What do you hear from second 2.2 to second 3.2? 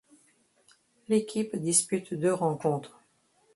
rencontres.